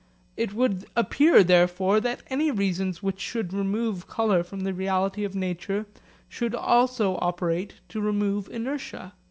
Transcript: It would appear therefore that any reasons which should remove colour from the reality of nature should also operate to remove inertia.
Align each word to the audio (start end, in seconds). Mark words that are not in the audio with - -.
It 0.35 0.55
would 0.55 0.87
appear 0.95 1.43
therefore 1.43 1.99
that 1.99 2.23
any 2.27 2.49
reasons 2.49 3.03
which 3.03 3.19
should 3.19 3.53
remove 3.53 4.07
colour 4.07 4.41
from 4.41 4.61
the 4.61 4.73
reality 4.73 5.23
of 5.23 5.35
nature 5.35 5.85
should 6.27 6.55
also 6.55 7.19
operate 7.21 7.75
to 7.89 8.01
remove 8.01 8.49
inertia. 8.49 9.13